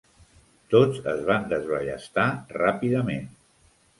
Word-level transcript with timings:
Tots 0.73 1.01
es 1.11 1.19
van 1.27 1.45
desballestar 1.51 2.25
ràpidament. 2.57 3.31